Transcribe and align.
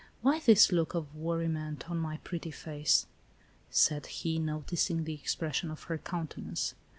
"Why 0.23 0.39
this 0.39 0.71
look 0.71 0.95
of 0.95 1.13
worriment 1.15 1.87
on 1.91 1.99
my 1.99 2.17
pretty 2.23 2.49
face?" 2.49 3.05
said 3.69 4.07
he, 4.07 4.39
noticing 4.39 5.03
the 5.03 5.13
expression 5.13 5.69
of 5.69 5.83
her 5.83 5.99
countenance. 5.99 6.73